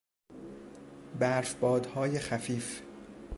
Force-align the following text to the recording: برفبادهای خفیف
برفبادهای 1.19 2.19
خفیف 2.19 2.81